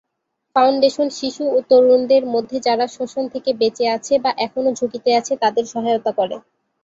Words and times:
Foundation 0.55 1.07
শিশু 1.19 1.43
ও 1.49 1.67
তরুণদের 1.69 2.23
মধ্যে 2.33 2.57
যারা 2.67 2.85
শোষণ 2.95 3.23
থেকে 3.33 3.49
বেঁচে 3.59 3.85
আছে 3.95 4.13
বা 4.23 4.31
এখনও 4.45 4.71
ঝুঁকিতে 4.79 5.09
আছে 5.19 5.33
তাদের 5.43 5.65
সহায়তা 5.73 6.11
করে। 6.19 6.35